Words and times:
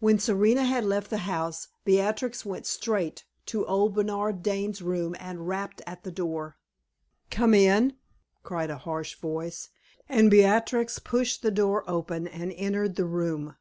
When 0.00 0.18
Serena 0.18 0.64
had 0.64 0.84
left 0.84 1.08
the 1.08 1.18
house, 1.18 1.68
Beatrix 1.84 2.44
went 2.44 2.66
straight 2.66 3.24
to 3.46 3.64
old 3.64 3.94
Bernard 3.94 4.42
Dane's 4.42 4.82
room 4.82 5.14
and 5.20 5.46
rapped 5.46 5.80
at 5.86 6.02
the 6.02 6.10
door. 6.10 6.56
"Come 7.30 7.54
in!" 7.54 7.96
cried 8.42 8.70
a 8.70 8.78
harsh 8.78 9.14
voice; 9.20 9.68
and 10.08 10.32
Beatrix 10.32 10.98
pushed 10.98 11.42
the 11.42 11.52
door 11.52 11.88
open 11.88 12.26
and 12.26 12.50
entered 12.54 12.96
the 12.96 13.06
room. 13.06 13.54